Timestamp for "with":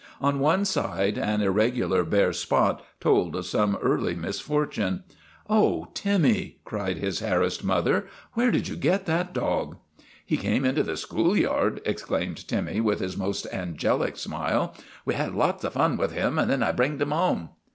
12.81-12.99, 15.97-16.13